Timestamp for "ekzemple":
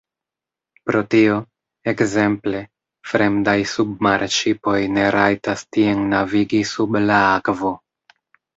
1.93-2.61